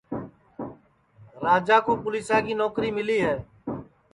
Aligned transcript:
راجا 1.45 1.77
کُو 1.85 1.93
پُولِیسا 2.03 2.37
کی 2.45 2.53
نوکری 2.61 2.89
مِلی 2.97 3.17
ہے 3.25 3.35